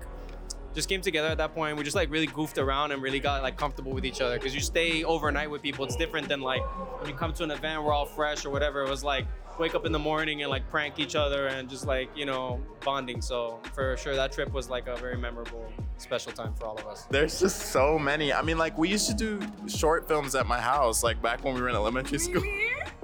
just 0.74 0.88
came 0.88 1.00
together 1.00 1.28
at 1.28 1.38
that 1.38 1.54
point. 1.54 1.76
We 1.76 1.84
just 1.84 1.94
like 1.94 2.10
really 2.10 2.26
goofed 2.26 2.58
around 2.58 2.92
and 2.92 3.00
really 3.00 3.20
got 3.20 3.42
like 3.42 3.56
comfortable 3.56 3.92
with 3.92 4.04
each 4.04 4.20
other 4.20 4.36
because 4.36 4.54
you 4.54 4.60
stay 4.60 5.04
overnight 5.04 5.50
with 5.50 5.62
people. 5.62 5.84
It's 5.84 5.96
different 5.96 6.28
than 6.28 6.40
like 6.40 6.62
when 7.00 7.08
you 7.08 7.14
come 7.14 7.32
to 7.34 7.44
an 7.44 7.50
event, 7.50 7.82
we're 7.82 7.92
all 7.92 8.06
fresh 8.06 8.44
or 8.44 8.50
whatever. 8.50 8.82
It 8.82 8.90
was 8.90 9.04
like 9.04 9.26
wake 9.58 9.74
up 9.74 9.86
in 9.86 9.92
the 9.92 9.98
morning 9.98 10.42
and 10.42 10.50
like 10.50 10.68
prank 10.70 10.98
each 10.98 11.14
other 11.14 11.46
and 11.46 11.68
just 11.68 11.86
like, 11.86 12.10
you 12.16 12.26
know, 12.26 12.60
bonding. 12.84 13.22
So 13.22 13.60
for 13.72 13.96
sure, 13.96 14.16
that 14.16 14.32
trip 14.32 14.52
was 14.52 14.68
like 14.68 14.88
a 14.88 14.96
very 14.96 15.16
memorable, 15.16 15.70
special 15.98 16.32
time 16.32 16.54
for 16.54 16.66
all 16.66 16.78
of 16.78 16.86
us. 16.86 17.04
There's 17.10 17.40
just 17.40 17.72
so 17.72 17.98
many. 17.98 18.32
I 18.32 18.42
mean, 18.42 18.58
like 18.58 18.76
we 18.76 18.88
used 18.88 19.08
to 19.08 19.14
do 19.14 19.40
short 19.66 20.06
films 20.08 20.34
at 20.34 20.46
my 20.46 20.60
house, 20.60 21.02
like 21.02 21.20
back 21.22 21.44
when 21.44 21.54
we 21.54 21.60
were 21.60 21.68
in 21.68 21.74
elementary 21.74 22.18
school. 22.18 22.42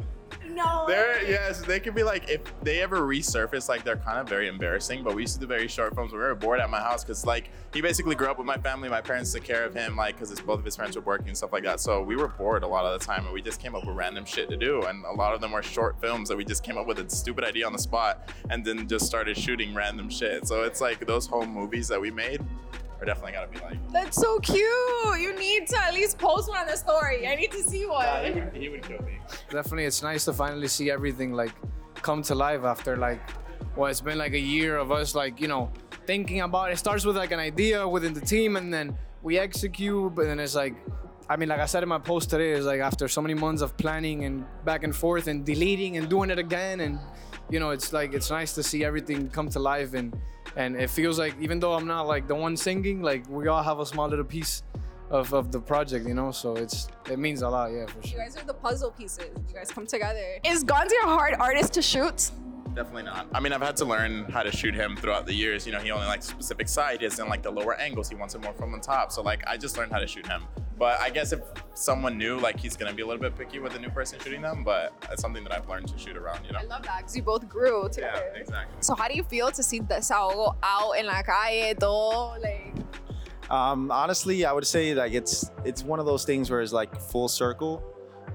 They're 0.86 1.22
yes, 1.28 1.60
they 1.62 1.80
could 1.80 1.94
be 1.94 2.02
like 2.02 2.28
if 2.28 2.40
they 2.62 2.80
ever 2.80 3.00
resurface, 3.00 3.68
like 3.68 3.84
they're 3.84 3.96
kind 3.96 4.18
of 4.18 4.28
very 4.28 4.48
embarrassing. 4.48 5.02
But 5.02 5.14
we 5.14 5.22
used 5.22 5.34
to 5.34 5.40
do 5.40 5.46
very 5.46 5.68
short 5.68 5.94
films. 5.94 6.12
We 6.12 6.18
were 6.18 6.34
bored 6.34 6.60
at 6.60 6.70
my 6.70 6.80
house 6.80 7.04
because 7.04 7.24
like 7.24 7.50
he 7.72 7.80
basically 7.80 8.14
grew 8.14 8.28
up 8.28 8.38
with 8.38 8.46
my 8.46 8.56
family. 8.56 8.88
My 8.88 9.00
parents 9.00 9.32
took 9.32 9.44
care 9.44 9.64
of 9.64 9.74
him, 9.74 9.96
like 9.96 10.18
because 10.18 10.38
both 10.40 10.58
of 10.58 10.64
his 10.64 10.76
parents 10.76 10.96
were 10.96 11.02
working 11.02 11.28
and 11.28 11.36
stuff 11.36 11.52
like 11.52 11.64
that. 11.64 11.80
So 11.80 12.02
we 12.02 12.16
were 12.16 12.28
bored 12.28 12.62
a 12.62 12.66
lot 12.66 12.84
of 12.84 12.98
the 12.98 13.04
time, 13.04 13.24
and 13.24 13.34
we 13.34 13.42
just 13.42 13.60
came 13.60 13.74
up 13.74 13.86
with 13.86 13.96
random 13.96 14.24
shit 14.24 14.48
to 14.50 14.56
do. 14.56 14.82
And 14.82 15.04
a 15.04 15.12
lot 15.12 15.34
of 15.34 15.40
them 15.40 15.52
were 15.52 15.62
short 15.62 16.00
films 16.00 16.28
that 16.28 16.36
we 16.36 16.44
just 16.44 16.62
came 16.62 16.76
up 16.76 16.86
with 16.86 16.98
a 16.98 17.08
stupid 17.08 17.44
idea 17.44 17.66
on 17.66 17.72
the 17.72 17.78
spot, 17.78 18.28
and 18.50 18.64
then 18.64 18.88
just 18.88 19.06
started 19.06 19.36
shooting 19.36 19.74
random 19.74 20.10
shit. 20.10 20.46
So 20.46 20.62
it's 20.62 20.80
like 20.80 21.06
those 21.06 21.26
home 21.26 21.50
movies 21.50 21.88
that 21.88 22.00
we 22.00 22.10
made 22.10 22.40
are 23.00 23.04
definitely 23.06 23.32
gotta 23.32 23.48
be 23.48 23.58
like. 23.60 23.92
That's 23.92 24.16
so 24.16 24.38
cute. 24.40 24.58
You 25.18 25.34
need 25.38 25.66
to 25.68 25.82
at 25.82 25.94
least 25.94 26.18
post 26.18 26.48
one 26.48 26.58
on 26.58 26.66
the 26.66 26.76
story. 26.76 27.26
I 27.26 27.34
need 27.34 27.50
to 27.52 27.62
see 27.62 27.86
one. 27.86 28.04
Yeah, 28.04 28.28
he 28.28 28.40
would, 28.40 28.56
he 28.56 28.68
would 28.68 28.82
kill 28.82 29.02
me. 29.02 29.18
Definitely, 29.50 29.84
it's 29.84 30.02
nice 30.02 30.24
to 30.26 30.32
finally 30.32 30.68
see 30.68 30.90
everything 30.90 31.32
like 31.32 31.52
come 31.94 32.22
to 32.22 32.34
life 32.34 32.62
after 32.64 32.96
like, 32.96 33.20
well, 33.76 33.90
it's 33.90 34.00
been 34.00 34.18
like 34.18 34.32
a 34.32 34.38
year 34.38 34.76
of 34.76 34.92
us 34.92 35.14
like 35.14 35.40
you 35.40 35.48
know 35.48 35.72
thinking 36.06 36.40
about 36.40 36.70
it. 36.70 36.74
It 36.74 36.78
starts 36.78 37.04
with 37.04 37.16
like 37.16 37.32
an 37.32 37.40
idea 37.40 37.86
within 37.88 38.12
the 38.12 38.20
team, 38.20 38.56
and 38.56 38.72
then 38.72 38.96
we 39.22 39.38
execute. 39.38 40.14
But 40.14 40.26
then 40.26 40.38
it's 40.38 40.54
like, 40.54 40.74
I 41.28 41.36
mean, 41.36 41.48
like 41.48 41.60
I 41.60 41.66
said 41.66 41.82
in 41.82 41.88
my 41.88 41.98
post 41.98 42.30
today, 42.30 42.52
it's 42.52 42.66
like 42.66 42.80
after 42.80 43.08
so 43.08 43.22
many 43.22 43.34
months 43.34 43.62
of 43.62 43.76
planning 43.76 44.24
and 44.24 44.44
back 44.64 44.84
and 44.84 44.94
forth 44.94 45.26
and 45.26 45.44
deleting 45.44 45.96
and 45.96 46.08
doing 46.08 46.30
it 46.30 46.38
again, 46.38 46.80
and 46.80 46.98
you 47.48 47.60
know, 47.60 47.70
it's 47.70 47.92
like 47.92 48.12
it's 48.12 48.30
nice 48.30 48.52
to 48.54 48.62
see 48.62 48.84
everything 48.84 49.28
come 49.30 49.48
to 49.50 49.58
life 49.58 49.94
and 49.94 50.14
and 50.56 50.76
it 50.76 50.90
feels 50.90 51.18
like 51.18 51.34
even 51.40 51.60
though 51.60 51.74
I'm 51.74 51.86
not 51.86 52.06
like 52.06 52.28
the 52.28 52.34
one 52.34 52.56
singing, 52.56 53.02
like 53.02 53.28
we 53.28 53.48
all 53.48 53.62
have 53.62 53.78
a 53.78 53.86
small 53.86 54.08
little 54.08 54.24
piece 54.24 54.62
of, 55.10 55.32
of 55.32 55.52
the 55.52 55.60
project, 55.60 56.06
you 56.06 56.14
know. 56.14 56.30
So 56.30 56.56
it's 56.56 56.88
it 57.10 57.18
means 57.18 57.42
a 57.42 57.48
lot, 57.48 57.72
yeah, 57.72 57.86
for 57.86 58.02
sure. 58.02 58.18
You 58.18 58.24
guys 58.24 58.36
are 58.36 58.44
the 58.44 58.54
puzzle 58.54 58.90
pieces. 58.90 59.30
You 59.48 59.54
guys 59.54 59.70
come 59.70 59.86
together. 59.86 60.38
Is 60.44 60.64
Gonzy 60.64 60.98
a 61.02 61.06
hard 61.06 61.34
artist 61.34 61.72
to 61.74 61.82
shoot? 61.82 62.30
Definitely 62.74 63.02
not. 63.02 63.26
I 63.34 63.40
mean, 63.40 63.52
I've 63.52 63.62
had 63.62 63.76
to 63.78 63.84
learn 63.84 64.24
how 64.30 64.44
to 64.44 64.52
shoot 64.52 64.74
him 64.74 64.96
throughout 64.96 65.26
the 65.26 65.34
years. 65.34 65.66
You 65.66 65.72
know, 65.72 65.80
he 65.80 65.90
only 65.90 66.06
likes 66.06 66.26
specific 66.26 66.68
side. 66.68 67.00
He 67.00 67.08
doesn't 67.08 67.28
like 67.28 67.42
the 67.42 67.50
lower 67.50 67.74
angles. 67.74 68.08
He 68.08 68.14
wants 68.14 68.36
it 68.36 68.42
more 68.42 68.52
from 68.52 68.70
the 68.70 68.78
top. 68.78 69.10
So, 69.10 69.22
like, 69.22 69.42
I 69.48 69.56
just 69.56 69.76
learned 69.76 69.90
how 69.90 69.98
to 69.98 70.06
shoot 70.06 70.24
him. 70.26 70.44
But 70.80 70.98
I 70.98 71.10
guess 71.10 71.32
if 71.32 71.40
someone 71.74 72.16
new, 72.16 72.38
like, 72.38 72.58
he's 72.58 72.74
gonna 72.74 72.94
be 72.94 73.02
a 73.02 73.06
little 73.06 73.20
bit 73.20 73.36
picky 73.36 73.58
with 73.58 73.74
a 73.76 73.78
new 73.78 73.90
person 73.90 74.18
shooting 74.18 74.40
them. 74.40 74.64
But 74.64 74.94
it's 75.12 75.20
something 75.20 75.44
that 75.44 75.52
I've 75.52 75.68
learned 75.68 75.88
to 75.88 75.98
shoot 75.98 76.16
around. 76.16 76.40
You 76.46 76.52
know. 76.52 76.60
I 76.60 76.64
love 76.64 76.82
that 76.84 76.98
because 77.00 77.14
you 77.14 77.22
both 77.22 77.46
grew 77.50 77.82
Yeah, 77.82 77.88
together. 77.90 78.32
exactly. 78.34 78.76
So 78.80 78.94
how 78.94 79.06
do 79.06 79.14
you 79.14 79.22
feel 79.22 79.50
to 79.50 79.62
see 79.62 79.80
Desahogo 79.80 80.56
out 80.62 80.92
en 80.92 81.04
la 81.06 81.20
calle, 81.22 81.74
todo 81.78 82.38
like? 82.40 82.72
Um, 83.50 83.90
honestly, 83.90 84.46
I 84.46 84.52
would 84.52 84.66
say 84.66 84.94
like 84.94 85.12
it's 85.12 85.50
it's 85.66 85.82
one 85.84 86.00
of 86.00 86.06
those 86.06 86.24
things 86.24 86.50
where 86.50 86.62
it's 86.62 86.72
like 86.72 86.98
full 86.98 87.28
circle, 87.28 87.82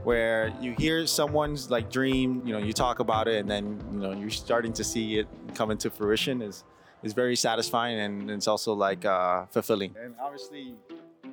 where 0.03 0.53
you 0.61 0.75
hear 0.77 1.07
someone's 1.07 1.71
like 1.71 1.89
dream, 1.89 2.43
you 2.45 2.53
know, 2.53 2.59
you 2.59 2.73
talk 2.73 2.99
about 2.99 3.27
it, 3.27 3.37
and 3.39 3.49
then 3.49 3.81
you 3.91 3.99
know 4.01 4.11
you're 4.11 4.29
starting 4.29 4.71
to 4.73 4.83
see 4.83 5.17
it 5.17 5.27
come 5.55 5.71
into 5.71 5.89
fruition 5.89 6.43
is 6.43 6.63
is 7.01 7.13
very 7.13 7.35
satisfying 7.35 7.99
and 7.99 8.29
it's 8.31 8.47
also 8.47 8.73
like 8.73 9.03
uh, 9.05 9.45
fulfilling. 9.47 9.95
And 9.99 10.13
obviously, 10.21 10.75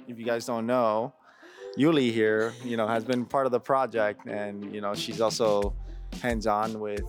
if 0.09 0.18
you 0.18 0.25
guys 0.25 0.47
don't 0.47 0.66
know, 0.66 1.12
Yuli 1.78 2.12
here, 2.12 2.52
you 2.64 2.76
know, 2.76 2.87
has 2.87 3.04
been 3.04 3.25
part 3.25 3.47
of 3.47 3.52
the 3.52 3.61
project, 3.61 4.26
and 4.26 4.75
you 4.75 4.80
know 4.80 4.94
she's 4.94 5.21
also 5.21 5.75
hands-on 6.21 6.78
with 6.80 7.00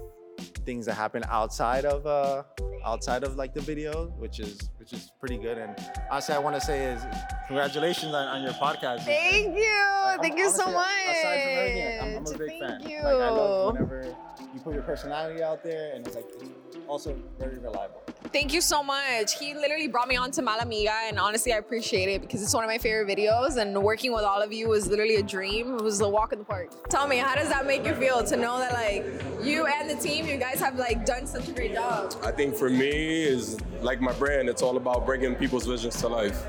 things 0.66 0.86
that 0.86 0.94
happen 0.96 1.24
outside 1.30 1.84
of 1.86 2.08
uh 2.08 2.42
outside 2.86 3.24
of 3.24 3.36
like 3.36 3.54
the 3.54 3.62
video 3.62 4.08
which 4.18 4.40
is 4.40 4.70
which 4.78 4.92
is 4.94 5.12
pretty 5.20 5.38
good 5.38 5.58
and 5.58 5.76
honestly 6.10 6.34
i 6.36 6.40
want 6.40 6.56
to 6.56 6.62
say 6.62 6.86
is 6.86 7.02
congratulations 7.48 8.14
on, 8.14 8.28
on 8.28 8.42
your 8.44 8.52
podcast 8.54 9.04
Thank 9.04 9.56
you. 9.56 9.80
Like, 10.06 10.22
Thank 10.22 10.34
I'm- 10.34 10.38
you 10.38 10.50
so 10.50 10.66
much. 10.72 10.86
aside 11.10 11.44
from 11.44 11.52
everything 11.60 12.02
I'm, 12.02 12.18
I'm 12.28 12.34
a 12.34 12.38
big 12.38 12.60
fan 12.60 12.80
Thank 12.80 12.90
you. 12.90 12.98
like 13.04 13.16
i 13.16 13.30
love 13.30 13.74
whenever 13.74 14.16
you 14.54 14.60
put 14.62 14.74
your 14.74 14.84
personality 14.84 15.44
out 15.44 15.64
there 15.64 15.94
and 15.94 16.06
it's 16.08 16.16
like 16.16 16.26
it's 16.40 16.78
also 16.88 17.16
very 17.40 17.58
reliable 17.60 18.03
Thank 18.34 18.52
you 18.52 18.62
so 18.62 18.82
much. 18.82 19.38
He 19.38 19.54
literally 19.54 19.88
brought 19.88 20.08
me 20.08 20.16
on 20.16 20.32
to 20.32 20.42
Malamiga, 20.42 21.08
and 21.08 21.20
honestly, 21.20 21.54
I 21.54 21.58
appreciate 21.58 22.10
it 22.10 22.22
because 22.22 22.42
it's 22.42 22.52
one 22.52 22.64
of 22.64 22.68
my 22.68 22.80
favorite 22.80 23.08
videos. 23.08 23.58
And 23.58 23.80
working 23.84 24.12
with 24.12 24.24
all 24.24 24.42
of 24.42 24.52
you 24.52 24.70
was 24.70 24.88
literally 24.88 25.18
a 25.18 25.22
dream. 25.22 25.76
It 25.76 25.84
was 25.84 26.02
a 26.02 26.10
walk 26.10 26.34
in 26.34 26.40
the 26.40 26.46
park. 26.46 26.72
Tell 26.90 27.08
me, 27.08 27.18
how 27.18 27.36
does 27.36 27.50
that 27.50 27.68
make 27.68 27.86
you 27.86 27.94
feel 27.94 28.24
to 28.24 28.36
know 28.36 28.58
that 28.58 28.74
like 28.74 29.06
you 29.46 29.68
and 29.68 29.88
the 29.88 29.96
team, 29.96 30.26
you 30.26 30.38
guys 30.38 30.60
have 30.60 30.80
like 30.80 31.06
done 31.06 31.28
such 31.28 31.48
a 31.48 31.52
great 31.52 31.74
job? 31.74 32.16
I 32.24 32.32
think 32.32 32.56
for 32.56 32.72
me 32.72 33.24
is 33.24 33.60
like 33.82 34.02
my 34.02 34.14
brand. 34.14 34.50
It's 34.50 34.64
all 34.64 34.78
about 34.78 35.06
bringing 35.06 35.36
people's 35.36 35.68
visions 35.68 35.98
to 35.98 36.08
life, 36.08 36.44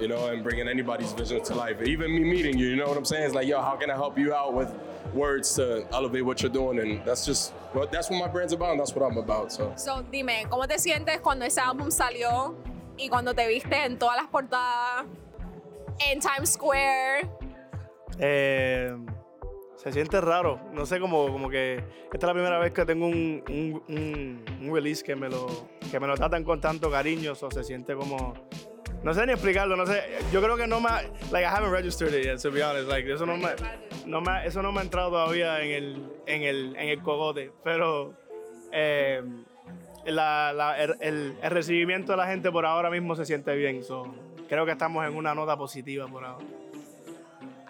you 0.00 0.08
know, 0.08 0.28
and 0.28 0.42
bringing 0.42 0.68
anybody's 0.68 1.12
vision 1.12 1.42
to 1.44 1.54
life. 1.54 1.82
Even 1.82 2.14
me 2.14 2.24
meeting 2.24 2.56
you, 2.56 2.68
you 2.68 2.76
know 2.76 2.88
what 2.88 2.96
I'm 2.96 3.04
saying? 3.04 3.24
It's 3.24 3.34
like, 3.34 3.46
yo, 3.46 3.60
how 3.60 3.76
can 3.76 3.90
I 3.90 3.94
help 3.94 4.18
you 4.18 4.32
out 4.32 4.54
with 4.54 4.74
words 5.14 5.54
to 5.56 5.86
elevate 5.92 6.24
what 6.24 6.42
you're 6.42 6.52
doing? 6.52 6.78
And 6.78 7.04
that's 7.04 7.24
just, 7.26 7.52
well, 7.74 7.86
that's 7.90 8.10
what 8.10 8.18
my 8.18 8.28
brand's 8.28 8.52
about, 8.52 8.72
and 8.72 8.80
that's 8.80 8.94
what 8.94 9.04
I'm 9.04 9.18
about. 9.18 9.52
So. 9.52 9.72
So, 9.76 10.02
dime, 10.10 10.46
¿cómo 10.48 10.66
te 10.66 10.78
sientes 10.78 11.20
cuando 11.20 11.44
ese 11.44 11.60
álbum 11.60 11.90
salió 11.90 12.56
y 12.96 13.08
cuando 13.08 13.34
te 13.34 13.46
viste 13.48 13.84
en 13.84 13.98
todas 13.98 14.16
las 14.16 14.26
portadas, 14.26 15.06
en 16.10 16.20
Times 16.20 16.50
Square? 16.50 17.28
Eh, 18.18 18.96
se 19.76 19.92
siente 19.92 20.20
raro. 20.20 20.60
No 20.72 20.84
sé, 20.84 21.00
como, 21.00 21.32
como 21.32 21.48
que 21.48 21.76
esta 22.12 22.16
es 22.18 22.22
la 22.24 22.32
primera 22.34 22.58
vez 22.58 22.72
que 22.72 22.84
tengo 22.84 23.06
un, 23.06 23.42
un, 23.48 23.82
un, 23.88 24.44
un 24.62 24.74
release 24.74 25.02
que 25.02 25.16
me, 25.16 25.28
lo, 25.28 25.46
que 25.90 25.98
me 25.98 26.06
lo 26.06 26.14
tratan 26.16 26.44
con 26.44 26.60
tanto 26.60 26.90
cariño. 26.90 27.32
O 27.40 27.50
se 27.50 27.64
siente 27.64 27.94
como. 27.94 28.34
No 29.02 29.14
sé 29.14 29.24
ni 29.24 29.32
explicarlo, 29.32 29.76
no 29.76 29.86
sé. 29.86 30.02
Yo 30.30 30.42
creo 30.42 30.58
que 30.58 30.66
no 30.66 30.80
me. 30.80 30.90
Like, 31.30 31.46
I 31.46 31.50
haven't 31.50 31.72
registered 31.72 32.12
it 32.12 32.26
yet, 32.26 32.38
to 32.42 32.50
be 32.50 32.62
honest. 32.62 32.88
Like, 32.88 33.10
eso 33.10 33.24
no 33.24 33.38
me, 33.38 33.48
no 34.06 34.20
me, 34.20 34.46
eso 34.46 34.62
no 34.62 34.72
me 34.72 34.80
ha 34.80 34.82
entrado 34.82 35.10
todavía 35.10 35.60
en 35.62 35.70
el, 35.70 36.12
en 36.26 36.42
el, 36.42 36.76
en 36.76 36.88
el 36.88 37.02
cogote. 37.02 37.52
Pero. 37.64 38.14
eh, 38.72 39.22
la- 40.06 40.52
la- 40.54 40.78
el, 40.82 40.96
el- 41.00 41.36
el 41.42 41.50
recibimiento 41.50 42.12
de 42.12 42.16
la 42.18 42.26
gente 42.26 42.50
por 42.50 42.64
ahora 42.64 42.88
mismo 42.90 43.14
se 43.16 43.26
siente 43.26 43.54
bien. 43.54 43.84
So, 43.84 44.14
creo 44.48 44.64
que 44.64 44.72
estamos 44.72 45.06
en 45.06 45.14
una 45.14 45.34
nota 45.34 45.56
positiva 45.56 46.06
por 46.08 46.24
ahora. 46.24 46.44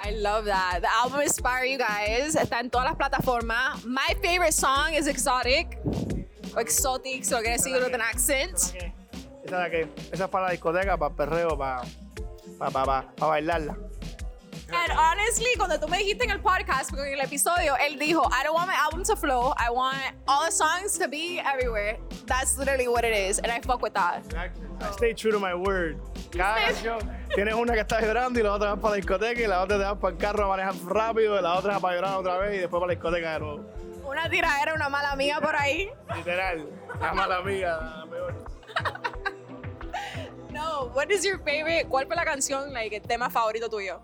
I 0.02 0.12
love 0.22 0.46
that. 0.46 0.80
The 0.80 0.86
album 0.86 1.20
Inspire 1.22 1.70
You 1.70 1.78
Guys 1.78 2.34
está 2.36 2.60
en 2.60 2.70
todas 2.70 2.86
las 2.86 2.96
plataformas. 2.96 3.84
My 3.84 4.14
favorite 4.22 4.52
song 4.52 4.94
is 4.94 5.06
Exotic. 5.06 5.76
O 6.56 6.60
Exotic, 6.60 7.24
si 7.24 7.32
lo 7.32 7.40
decir 7.42 7.76
with 7.82 7.94
an 7.94 8.00
accent. 8.00 8.56
Esa 9.44 9.58
de 9.64 9.70
que, 9.70 9.88
esa 10.12 10.24
es 10.24 10.30
para 10.30 10.46
la 10.46 10.50
discoteca, 10.52 10.96
para 10.96 11.10
el 11.10 11.16
perreo, 11.16 11.58
para, 11.58 11.82
para, 12.58 12.70
para, 12.70 13.02
para 13.16 13.26
bailarla. 13.26 13.76
And 14.72 14.92
honestly, 14.92 15.48
cuando 15.56 15.78
tú 15.78 15.88
me 15.88 15.98
dijiste 15.98 16.24
en 16.24 16.30
el 16.30 16.40
podcast, 16.40 16.90
porque 16.90 17.08
en 17.08 17.14
el 17.14 17.24
episodio, 17.24 17.76
él 17.80 17.98
dijo, 17.98 18.22
I 18.30 18.44
don't 18.44 18.54
want 18.54 18.68
my 18.68 18.76
album 18.76 19.02
to 19.04 19.16
flow. 19.16 19.52
I 19.56 19.70
want 19.70 19.98
all 20.28 20.44
the 20.44 20.52
songs 20.52 20.98
to 20.98 21.08
be 21.08 21.40
everywhere. 21.40 21.98
That's 22.26 22.56
literally 22.56 22.86
what 22.88 23.04
it 23.04 23.14
is. 23.14 23.38
And 23.40 23.50
I 23.50 23.60
fuck 23.60 23.82
with 23.82 23.94
that. 23.94 24.22
I 24.34 24.92
stay 24.92 25.12
true 25.12 25.32
to 25.32 25.38
my 25.38 25.54
word. 25.54 25.98
Cada 26.30 26.60
canción 26.66 26.98
tienes 27.34 27.54
una 27.54 27.74
que 27.74 27.80
está 27.80 28.00
llorando 28.00 28.38
y 28.38 28.42
la 28.42 28.52
otra 28.52 28.74
va 28.74 28.76
para 28.80 28.90
la 28.92 28.96
discoteca 28.96 29.40
y 29.40 29.46
la 29.46 29.62
otra 29.62 29.76
te 29.78 29.84
vas 29.84 29.98
para 29.98 30.12
el 30.14 30.18
carro 30.18 30.44
a 30.44 30.56
manejar 30.56 30.74
rápido 30.86 31.38
y 31.38 31.42
la 31.42 31.54
otra 31.56 31.74
es 31.74 31.80
para 31.80 31.96
llorar 31.96 32.16
otra 32.18 32.38
vez 32.38 32.54
y 32.56 32.58
después 32.58 32.80
para 32.80 32.92
la 32.92 32.94
discoteca 32.94 33.32
de 33.32 33.40
nuevo. 33.40 33.64
Una 34.04 34.30
tiradera, 34.30 34.74
una 34.74 34.88
mala 34.88 35.10
amiga 35.12 35.40
por 35.40 35.54
ahí. 35.56 35.90
Literal, 36.14 36.68
la 37.00 37.12
mala 37.12 37.36
amiga, 37.38 37.96
la 37.98 38.06
peor. 38.10 38.44
No, 40.50 40.90
what 40.94 41.10
is 41.10 41.24
your 41.24 41.38
favorite? 41.38 41.86
¿Cuál 41.88 42.06
fue 42.06 42.16
la 42.16 42.24
canción, 42.24 42.72
like, 42.72 42.94
el 42.96 43.02
tema 43.02 43.30
favorito 43.30 43.68
tuyo? 43.70 44.00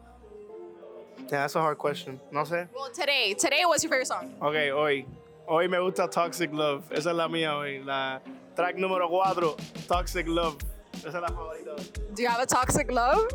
Yeah, 1.30 1.40
that's 1.42 1.56
a 1.56 1.61
hard 1.61 1.78
question. 1.78 2.21
No 2.30 2.45
sé. 2.45 2.68
Well, 2.73 2.90
today. 2.92 3.35
Today, 3.35 3.64
what's 3.64 3.83
your 3.83 3.90
favorite 3.90 4.06
song? 4.06 4.35
Ok, 4.40 4.71
hoy. 4.73 5.06
Hoy 5.49 5.68
me 5.68 5.78
gusta 5.78 6.09
Toxic 6.09 6.52
Love. 6.52 6.85
Esa 6.92 7.11
es 7.11 7.16
la 7.16 7.28
mía 7.28 7.54
hoy. 7.54 7.83
La 7.85 8.21
track 8.54 8.76
número 8.76 9.09
4, 9.09 9.56
Toxic 9.88 10.26
Love. 10.28 10.56
Esa 10.95 11.09
es 11.09 11.14
la 11.14 11.28
favorita. 11.28 11.76
Do 12.14 12.23
you 12.23 12.28
have 12.28 12.40
a 12.40 12.47
toxic 12.47 12.90
love? 12.90 13.28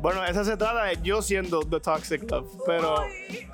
Bueno, 0.00 0.22
esa 0.24 0.44
se 0.44 0.56
trata 0.56 0.84
de 0.84 0.96
yo 1.02 1.20
siendo 1.22 1.60
The 1.60 1.80
Toxic 1.80 2.30
Love. 2.30 2.48
Pero, 2.66 3.04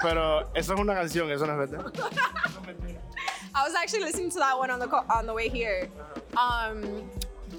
pero 0.00 0.50
eso 0.54 0.74
es 0.74 0.80
una 0.80 0.94
canción, 0.94 1.30
eso 1.30 1.46
no 1.46 1.62
es 1.62 1.70
verdad. 1.70 1.92
I 3.54 3.62
was 3.62 3.74
actually 3.74 4.04
listening 4.04 4.30
to 4.30 4.38
that 4.38 4.58
one 4.58 4.70
on 4.70 4.80
the 4.80 4.88
on 4.88 5.26
the 5.26 5.32
way 5.32 5.48
here. 5.48 5.88
Um, 6.36 7.08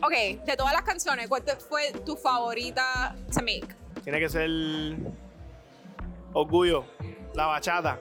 okay, 0.04 0.42
de 0.46 0.58
todas 0.58 0.74
las 0.74 0.84
canciones, 0.84 1.28
¿cuál 1.30 1.44
fue 1.70 1.92
tu 2.06 2.16
favorita 2.16 3.16
to 3.32 3.42
make? 3.42 3.68
Tiene 4.04 4.20
que 4.20 4.30
ser 4.30 4.50
Orgullo, 6.36 6.86
la 7.34 7.46
bachata. 7.48 7.98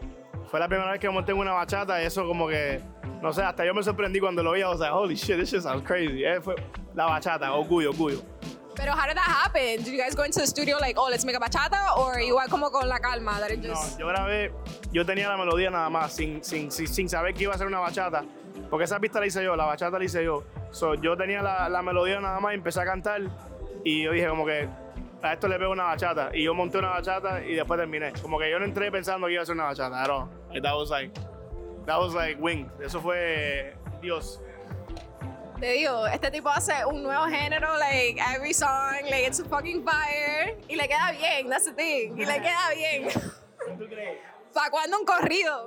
Fue 0.51 0.59
la 0.61 0.69
primera 0.69 0.91
vez 0.91 1.01
que 1.01 1.09
monté 1.09 1.33
en 1.33 1.39
una 1.39 1.53
bachata 1.53 2.03
y 2.03 2.07
eso 2.07 2.27
como 2.27 2.49
que, 2.49 2.81
no 3.23 3.33
sé, 3.33 3.43
hasta 3.43 3.65
yo 3.65 3.73
me 3.73 3.83
sorprendí 3.83 4.19
cuando 4.21 4.43
lo 4.43 4.53
vi. 4.53 4.63
Was 4.65 4.81
like, 4.81 4.93
holy 4.93 5.15
shit, 5.15 5.39
this 5.39 5.51
shit 5.51 5.63
sounds 5.63 5.83
crazy. 5.87 6.25
Eh, 6.25 6.41
fue 6.41 6.57
la 6.95 7.07
bachata, 7.07 7.53
Orgullo, 7.53 7.91
Orgullo. 7.91 8.21
Pero 8.75 8.93
how 8.93 9.07
did 9.07 9.17
that 9.17 9.25
happen? 9.45 9.85
Did 9.85 9.87
you 9.87 9.97
guys 9.99 10.17
go 10.17 10.25
into 10.25 10.41
the 10.41 10.47
studio 10.49 10.79
like, 10.81 10.99
oh, 10.99 11.09
let's 11.09 11.25
make 11.25 11.37
a 11.37 11.41
bachata, 11.41 11.97
or 11.97 12.19
igual 12.19 12.49
como 12.51 12.71
con 12.71 12.89
la 12.89 12.99
calma 12.99 13.39
that 13.39 13.53
it 13.53 13.61
No, 13.63 13.69
just? 13.75 13.99
yo 14.01 14.09
grabé, 14.09 14.53
yo 14.93 15.05
tenía 15.07 15.29
la 15.29 15.37
melodía 15.37 15.71
nada 15.71 15.89
más, 15.89 16.13
sin, 16.13 16.43
sin, 16.43 16.73
sin, 16.73 16.89
sin 16.89 17.09
saber 17.09 17.35
que 17.35 17.45
iba 17.45 17.55
a 17.55 17.59
ser 17.59 17.69
una 17.69 17.79
bachata. 17.79 18.25
Porque 18.69 18.85
esa 18.85 18.99
pista 18.99 19.21
la 19.21 19.27
hice 19.27 19.45
yo, 19.45 19.55
la 19.55 19.65
bachata 19.67 19.97
la 19.97 20.05
hice 20.05 20.25
yo. 20.25 20.43
So, 20.73 20.95
yo 20.95 21.17
tenía 21.17 21.41
la, 21.41 21.69
la 21.69 21.83
melodía 21.83 22.19
nada 22.21 22.41
más 22.41 22.53
y 22.53 22.57
empecé 22.57 22.81
a 22.81 22.85
cantar. 22.85 23.23
Y 23.85 24.03
yo 24.03 24.11
dije 24.11 24.27
como 24.27 24.45
que 24.45 24.69
a 25.25 25.33
esto 25.33 25.49
le 25.49 25.59
pego 25.59 25.73
una 25.73 25.85
bachata. 25.85 26.31
Y 26.35 26.45
yo 26.45 26.55
monté 26.55 26.79
una 26.79 26.91
bachata 26.91 27.45
y 27.45 27.55
después 27.55 27.79
terminé. 27.79 28.13
Como 28.21 28.39
que 28.39 28.51
yo 28.51 28.59
no 28.59 28.65
entré 28.65 28.91
pensando 28.91 29.27
que 29.27 29.35
iba 29.35 29.43
a 29.43 29.47
ser 29.47 29.55
una 29.55 29.65
bachata. 29.65 30.29
Like, 30.51 30.63
that 30.63 30.75
was 30.75 30.91
like, 30.91 31.13
that 31.87 31.99
was 31.99 32.15
like 32.15 32.41
wing. 32.41 32.71
Eso 32.83 33.01
fue 33.01 33.75
Dios. 34.01 34.41
Te 35.61 35.73
digo, 35.73 36.07
este 36.07 36.31
tipo 36.31 36.51
hace 36.51 36.85
un 36.85 37.03
nuevo 37.03 37.27
género, 37.27 37.79
like 37.79 38.21
every 38.35 38.53
song, 38.53 39.03
like 39.05 39.25
it's 39.27 39.41
a 39.41 39.45
fucking 39.45 39.85
fire, 39.85 40.57
y 40.69 40.75
le 40.75 40.89
queda 40.89 41.13
bien, 41.13 41.49
that's 41.49 41.65
the 41.65 41.73
thing, 41.73 42.19
y 42.19 42.25
le 42.27 42.41
queda 42.41 42.75
bien. 42.75 43.09
¿Para 44.53 44.71
cuándo 44.71 44.99
un 44.99 45.07
corrido? 45.07 45.67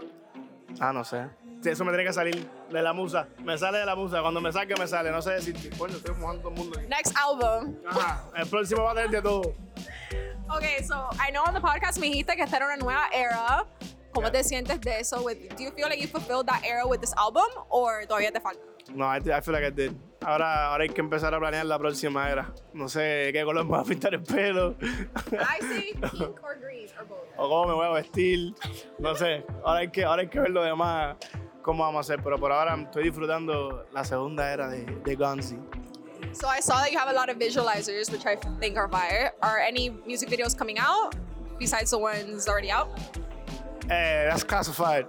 Ah, 0.80 0.92
no 0.92 1.04
sé. 1.04 1.26
Eso 1.64 1.84
me 1.84 1.92
tiene 1.92 2.06
que 2.06 2.14
salir 2.14 2.48
de 2.72 2.82
la 2.82 2.94
musa. 2.94 3.28
Me 3.44 3.58
sale 3.58 3.80
de 3.80 3.86
la 3.86 3.96
musa. 3.96 4.22
Cuando 4.22 4.40
me 4.40 4.52
salga, 4.52 4.76
me 4.78 4.88
sale. 4.88 5.12
No 5.12 5.22
sé 5.22 5.32
decir, 5.32 5.56
coño, 5.78 5.96
estoy 5.98 6.16
mojando 6.16 6.42
todo 6.44 6.52
el 6.52 6.58
mundo. 6.58 6.80
aquí. 6.80 6.88
Next 6.88 7.14
album. 7.18 7.76
Ajá. 7.86 8.24
El 8.36 8.48
próximo 8.48 8.84
va 8.84 8.92
a 8.92 8.96
tener 8.96 9.10
de 9.10 9.22
todo. 9.22 9.54
Okay, 10.56 10.82
so 10.84 11.10
I 11.20 11.30
know 11.32 11.44
on 11.46 11.54
the 11.54 11.60
podcast 11.60 12.00
me 12.00 12.08
dijiste 12.08 12.36
que 12.38 12.44
esta 12.44 12.58
era 12.58 12.68
una 12.68 12.78
nueva 12.78 13.10
era. 13.14 13.66
¿Cómo 14.14 14.32
te 14.32 14.44
sientes 14.44 14.80
de 14.82 15.00
eso? 15.02 15.22
With, 15.22 15.38
do 15.58 15.64
you 15.64 15.72
feel 15.72 15.90
like 15.90 16.00
you 16.02 16.08
fulfilled 16.08 16.48
that 16.48 16.64
era 16.64 16.88
with 16.88 17.02
this 17.02 17.14
album, 17.18 17.44
or 17.70 18.06
todavía 18.08 18.32
te 18.32 18.40
falta? 18.40 18.60
No, 18.96 19.06
I, 19.06 19.18
I 19.18 19.42
feel 19.42 19.54
like 19.54 19.66
I 19.66 19.70
did. 19.70 19.92
Ahora, 20.22 20.70
ahora 20.72 20.84
hay 20.84 20.90
que 20.90 21.02
empezar 21.02 21.34
a 21.36 21.40
planear 21.40 21.66
la 21.66 21.78
próxima 21.78 22.30
era. 22.30 22.52
No 22.74 22.88
sé 22.88 23.32
qué 23.34 23.44
color 23.44 23.66
me 23.66 23.72
voy 23.72 23.82
a 23.82 23.84
pintar 23.84 24.14
el 24.14 24.24
pelo. 24.24 24.76
I 24.82 25.60
say 25.60 25.94
pink 25.94 26.42
or 26.42 26.56
green 26.60 26.88
or 26.98 27.06
both. 27.06 27.28
o 27.38 27.50
cómo 27.50 27.68
me 27.68 27.74
voy 27.74 27.86
a 27.88 27.90
vestir. 28.02 28.56
No 28.98 29.14
sé. 29.16 29.44
Ahora 29.64 29.80
hay 29.82 29.90
que, 29.92 30.06
ahora 30.06 30.22
hay 30.22 30.30
que 30.30 30.40
ver 30.40 30.50
lo 30.52 30.64
demás, 30.64 31.18
cómo 31.68 31.84
vamos 31.84 31.98
a 31.98 32.14
hacer. 32.14 32.24
Pero 32.24 32.38
por 32.40 32.52
ahora 32.52 32.76
estoy 32.82 33.04
disfrutando 33.04 33.86
la 33.94 34.04
segunda 34.04 34.52
era 34.52 34.70
de, 34.70 34.86
de 35.04 35.16
Gonzi. 35.16 35.58
So 36.34 36.48
I 36.48 36.62
saw 36.62 36.78
that 36.80 36.92
you 36.92 36.98
have 36.98 37.10
a 37.10 37.14
lot 37.14 37.30
of 37.30 37.38
visualizers, 37.38 38.10
which 38.12 38.26
I 38.26 38.36
think 38.60 38.78
are 38.78 38.88
fire. 38.90 39.34
Are 39.42 39.60
any 39.60 39.90
music 40.08 40.30
videos 40.30 40.56
coming 40.58 40.80
out 40.80 41.16
besides 41.60 41.92
the 41.92 41.98
ones 42.00 42.48
already 42.48 42.72
out? 42.72 42.88
Eh, 43.90 44.28
that's 44.30 44.44
classified. 44.44 45.06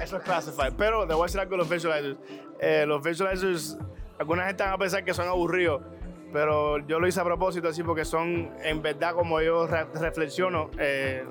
Eso 0.00 0.16
es 0.16 0.22
classified. 0.24 0.74
Pero 0.76 1.06
te 1.06 1.14
voy 1.14 1.22
a 1.24 1.26
decir 1.26 1.40
algo 1.40 1.50
de 1.52 1.56
los 1.58 1.68
visualizers. 1.68 2.16
Eh, 2.60 2.84
los 2.86 3.02
visualizers, 3.02 3.76
alguna 4.18 4.46
gente 4.46 4.64
va 4.64 4.72
a 4.72 4.78
pensar 4.78 5.04
que 5.04 5.12
son 5.14 5.28
aburridos, 5.28 5.82
pero 6.32 6.78
yo 6.86 6.98
lo 6.98 7.06
hice 7.06 7.20
a 7.20 7.24
propósito 7.24 7.68
así 7.68 7.82
porque 7.82 8.04
son, 8.04 8.50
en 8.62 8.80
verdad, 8.82 9.14
como 9.14 9.40
yo 9.40 9.66
re- 9.66 9.84
reflexiono 9.94 10.70
eh, 10.78 11.24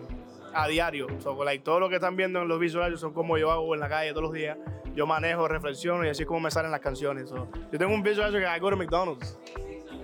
a 0.55 0.67
diario. 0.67 1.07
So, 1.19 1.43
like, 1.43 1.63
todo 1.63 1.79
lo 1.79 1.89
que 1.89 1.95
están 1.95 2.15
viendo 2.15 2.41
en 2.41 2.47
los 2.47 2.59
visualizers 2.59 3.01
son 3.01 3.13
como 3.13 3.37
yo 3.37 3.51
hago 3.51 3.73
en 3.73 3.79
la 3.81 3.89
calle 3.89 4.11
todos 4.11 4.23
los 4.23 4.33
días. 4.33 4.57
Yo 4.95 5.05
manejo, 5.05 5.47
reflexiono 5.47 6.05
y 6.05 6.09
así 6.09 6.23
es 6.23 6.27
como 6.27 6.39
me 6.39 6.49
salen 6.51 6.71
las 6.71 6.79
canciones. 6.79 7.29
So, 7.29 7.47
yo 7.71 7.77
tengo 7.77 7.93
un 7.93 8.01
visualizer 8.01 8.41
que 8.41 8.47
I 8.47 8.59
go 8.59 8.69
to 8.69 8.77
McDonald's. 8.77 9.37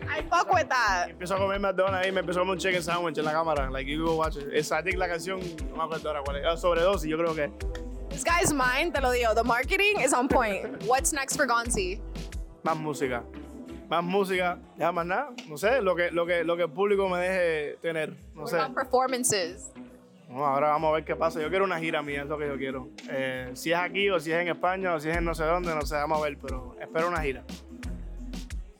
I 0.03 0.21
fuck 0.23 0.51
with 0.53 0.67
that. 0.67 1.09
Empiezo 1.09 1.35
a 1.35 1.37
comer 1.37 1.59
McDonald's 1.59 2.07
y 2.07 2.11
me 2.11 2.19
empezó 2.19 2.39
a 2.39 2.41
comer 2.41 2.53
un 2.55 2.59
chicken 2.59 2.83
sandwich 2.83 3.17
en 3.17 3.23
la 3.25 3.31
cámara. 3.31 3.69
Like, 3.71 3.89
you 3.89 4.05
go 4.05 4.15
watch 4.17 4.35
it. 4.35 4.47
It's, 4.53 4.71
I 4.71 4.81
think 4.83 4.97
la 4.97 5.07
canción, 5.07 5.39
no 5.69 5.77
me 5.77 5.83
acuerdo 5.83 6.09
ahora 6.09 6.21
cuál 6.23 6.37
es. 6.37 6.45
Ah, 6.45 6.57
sobredosis, 6.57 7.09
yo 7.09 7.17
creo 7.17 7.33
que. 7.33 7.49
This 8.09 8.25
guy's 8.25 8.51
mind, 8.51 8.93
te 8.93 8.99
lo 8.99 9.11
digo. 9.11 9.33
The 9.33 9.43
marketing 9.43 10.01
is 10.03 10.11
on 10.13 10.27
point. 10.27 10.83
What's 10.85 11.13
next 11.13 11.37
for 11.37 11.45
Gonzi? 11.47 12.01
más 12.63 12.77
música. 12.77 13.23
Más 13.89 14.03
música, 14.03 14.57
ya 14.77 14.91
más 14.91 15.05
nada. 15.05 15.29
No 15.49 15.57
sé, 15.57 15.81
lo 15.81 15.95
que, 15.95 16.11
lo 16.11 16.25
que, 16.25 16.43
lo 16.43 16.55
que 16.57 16.63
el 16.63 16.69
público 16.71 17.07
me 17.09 17.17
deje 17.19 17.77
tener. 17.81 18.09
No 18.35 18.41
What 18.43 18.49
sé. 18.49 18.57
about 18.57 18.73
performances? 18.75 19.71
No, 20.31 20.45
ahora 20.45 20.69
vamos 20.69 20.89
a 20.89 20.93
ver 20.93 21.03
qué 21.03 21.15
pasa. 21.15 21.41
Yo 21.41 21.49
quiero 21.49 21.65
una 21.65 21.77
gira 21.79 22.01
mía, 22.01 22.21
es 22.21 22.27
lo 22.27 22.37
que 22.37 22.47
yo 22.47 22.57
quiero. 22.57 22.89
Eh, 23.09 23.51
si 23.53 23.71
es 23.73 23.77
aquí 23.77 24.09
o 24.09 24.17
si 24.19 24.31
es 24.31 24.39
en 24.39 24.47
España 24.47 24.93
o 24.95 24.99
si 24.99 25.09
es 25.09 25.17
en 25.17 25.25
no 25.25 25.35
sé 25.35 25.43
dónde, 25.43 25.75
no 25.75 25.81
sé, 25.81 25.95
vamos 25.95 26.19
a 26.19 26.21
ver, 26.23 26.37
pero 26.41 26.75
espero 26.79 27.09
una 27.09 27.21
gira. 27.21 27.43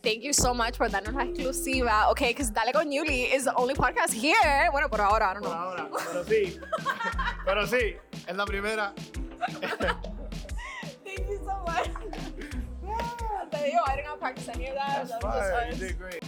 Thank 0.02 0.22
you 0.22 0.34
so 0.34 0.54
much 0.56 0.78
por 0.78 0.90
darnos 0.90 1.14
la 1.14 1.24
exclusiva. 1.26 2.10
Okay, 2.10 2.30
because 2.30 2.52
Dale 2.52 2.72
con 2.72 2.90
Yuli 2.90 3.32
is 3.36 3.44
the 3.44 3.54
only 3.56 3.76
podcast 3.76 4.14
here. 4.14 4.70
Bueno, 4.72 4.90
por 4.90 5.00
ahora, 5.02 5.30
I 5.30 5.34
don't 5.36 5.44
know. 5.44 5.52
Ahora, 5.54 5.90
pero 5.92 6.24
sí. 6.24 6.60
pero 7.46 7.68
sí, 7.68 7.98
es 8.28 8.36
la 8.36 8.46
primera. 8.46 8.94
Thank 11.04 11.28
you 11.30 11.38
so 11.46 11.64
much. 11.68 11.90
Te 13.52 13.58
digo, 13.58 13.80
I 13.86 13.96
didn't 13.98 14.08
have 14.08 14.20
practice 14.20 14.48
any 14.50 14.70
of 14.70 14.76
that. 14.76 15.06
That's 15.08 15.12
That 15.12 15.24
was 15.24 15.36
just 15.36 15.52
fine. 15.52 15.68
us. 15.74 15.80
You 15.80 15.88
did 15.88 16.00
great. 16.00 16.21